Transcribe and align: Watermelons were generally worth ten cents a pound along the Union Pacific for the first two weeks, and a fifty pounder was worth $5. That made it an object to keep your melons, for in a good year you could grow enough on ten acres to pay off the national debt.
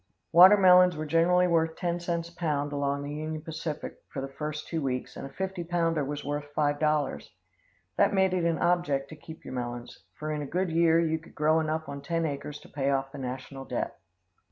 Watermelons 0.31 0.97
were 0.97 1.05
generally 1.05 1.47
worth 1.47 1.75
ten 1.75 1.99
cents 1.99 2.27
a 2.27 2.35
pound 2.35 2.71
along 2.73 3.03
the 3.03 3.13
Union 3.13 3.39
Pacific 3.43 3.97
for 4.09 4.19
the 4.19 4.27
first 4.27 4.67
two 4.67 4.81
weeks, 4.81 5.15
and 5.15 5.27
a 5.27 5.33
fifty 5.33 5.63
pounder 5.63 6.03
was 6.03 6.25
worth 6.25 6.55
$5. 6.55 7.29
That 7.97 8.11
made 8.11 8.33
it 8.33 8.43
an 8.43 8.57
object 8.57 9.09
to 9.09 9.15
keep 9.15 9.45
your 9.45 9.53
melons, 9.53 9.99
for 10.15 10.31
in 10.31 10.41
a 10.41 10.47
good 10.47 10.71
year 10.71 10.99
you 10.99 11.19
could 11.19 11.35
grow 11.35 11.59
enough 11.59 11.87
on 11.87 12.01
ten 12.01 12.25
acres 12.25 12.57
to 12.61 12.67
pay 12.67 12.89
off 12.89 13.11
the 13.11 13.19
national 13.19 13.63
debt. 13.65 13.99